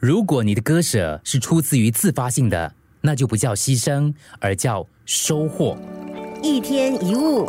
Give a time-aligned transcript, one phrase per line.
[0.00, 5.76] 如果你的割舍是出自于自发性的，那就不叫牺牲，而叫收获。
[6.42, 7.46] 一天一物，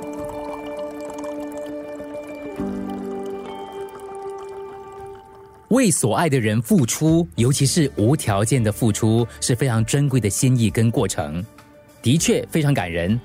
[5.70, 11.42] 为所爱的人付出，尤其是无条件的付出，是非常珍贵的心意跟过程，
[12.02, 13.18] 的确非常感人。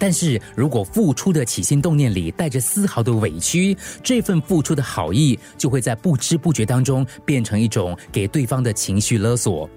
[0.00, 9.68] 但是如果付出的起心动念里带着丝毫的委屈，这份付出的好意就会在不知不觉当中变成一种给对方的情绪勒索。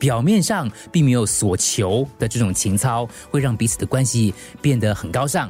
[0.00, 5.48] 表面上并没有所求的这种情操，会让彼此的关系变得很高尚，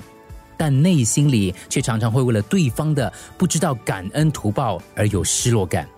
[0.59, 5.89] 但内心里却常常会为了对方的不知道感恩图报而有失落感。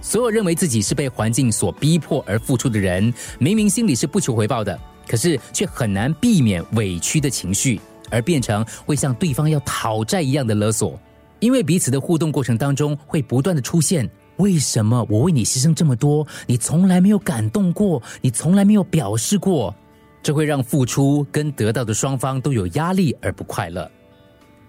[0.00, 4.78] 所有认为自己是被环境所逼迫而付出的人，明明心里是不求回报的。
[5.10, 10.96] 可是却很难避免委屈的情绪，而变成会向对方要讨债一样的勒索。
[11.40, 19.74] 因为彼此的互动过程当中会不断的出现：为什么我为你牺牲这么多，你从来没有感动过，你从来没有表示过？
[20.22, 23.90] 这会让付出跟得到的双方都有压力而不快乐。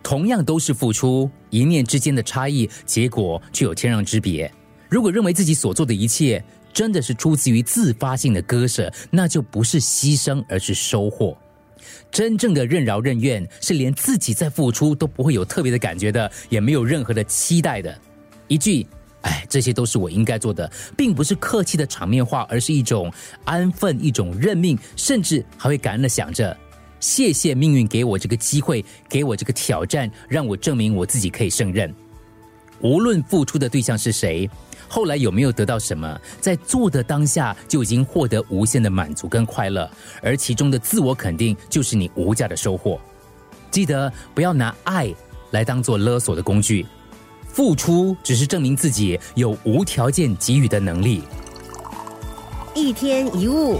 [0.02, 4.52] 同样都是付出，一念之间的差异，结果却有天壤之别。
[4.89, 11.38] 如果认为自己所做的一切，真的是出自于自发性的割舍，那就不是牺牲，而是收获。
[12.11, 17.97] 真正的任劳任怨，是连自己在付出都不会有特别的感觉的，也没有任何的期待的。
[18.47, 18.86] 一句
[19.23, 23.11] “哎，这些都是我应该做的”，并不是客气的场面话，而是一种
[23.45, 26.56] 安分，一种认命，甚至还会感恩的想着：
[27.00, 31.94] 谢谢命运给我这个机会，给我这个挑战，让我证明我自己可以胜任。
[32.81, 34.50] 无论付出的对象是谁。
[34.92, 36.20] 后来有没有得到什么？
[36.42, 39.89] 在做的当下就已经获得无限的满足跟快乐，
[40.22, 43.00] 而其中的自我肯定就是你无价的收获。
[43.72, 45.09] 记得不要拿爱
[45.52, 46.86] 来当做勒索的工具，
[47.47, 51.23] 付出只是证明自己有无条件给予的能力。
[52.75, 53.80] 一天一物。